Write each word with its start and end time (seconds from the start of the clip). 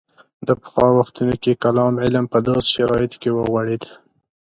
د 0.47 0.49
پخوا 0.61 0.87
وختونو 0.99 1.35
کې 1.43 1.59
کلام 1.63 1.93
علم 2.03 2.25
په 2.33 2.37
داسې 2.47 2.69
شرایطو 2.77 3.17
کې 3.21 3.29
وغوړېد. 3.33 3.83